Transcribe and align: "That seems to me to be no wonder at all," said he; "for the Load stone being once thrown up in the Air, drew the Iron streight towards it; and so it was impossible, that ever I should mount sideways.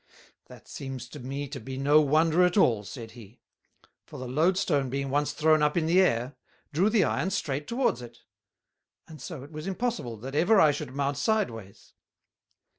"That 0.47 0.67
seems 0.67 1.07
to 1.09 1.19
me 1.19 1.47
to 1.49 1.59
be 1.59 1.77
no 1.77 2.01
wonder 2.01 2.43
at 2.43 2.57
all," 2.57 2.83
said 2.83 3.11
he; 3.11 3.39
"for 4.03 4.17
the 4.17 4.27
Load 4.27 4.57
stone 4.57 4.89
being 4.89 5.11
once 5.11 5.31
thrown 5.31 5.61
up 5.61 5.77
in 5.77 5.85
the 5.85 6.01
Air, 6.01 6.35
drew 6.73 6.89
the 6.89 7.03
Iron 7.03 7.29
streight 7.29 7.67
towards 7.67 8.01
it; 8.01 8.17
and 9.07 9.21
so 9.21 9.43
it 9.43 9.51
was 9.51 9.67
impossible, 9.67 10.17
that 10.17 10.33
ever 10.33 10.59
I 10.59 10.71
should 10.71 10.95
mount 10.95 11.17
sideways. 11.19 11.93